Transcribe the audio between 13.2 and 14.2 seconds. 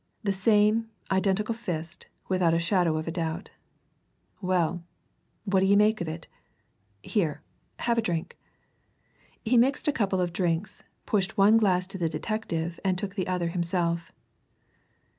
other himself.